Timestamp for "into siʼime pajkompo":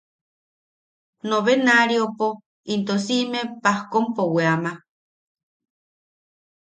2.73-4.23